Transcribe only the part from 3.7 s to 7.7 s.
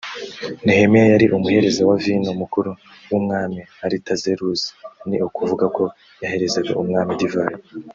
aritazeruzi ni ukuvuga ko yaherezaga umwami divayi